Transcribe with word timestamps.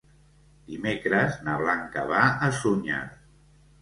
Dimecres 0.69 1.37
na 1.49 1.57
Blanca 1.65 2.07
va 2.13 2.23
a 2.49 2.51
Sunyer. 2.63 3.03